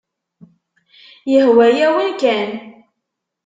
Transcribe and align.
Yehwa-yawen 1.31 2.11
kan. 2.21 2.49